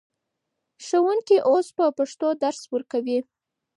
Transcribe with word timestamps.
ښوونکي 0.85 1.37
اوس 1.49 1.67
په 1.77 1.85
پښتو 1.97 2.27
درس 2.43 2.61
ورکوي. 2.73 3.19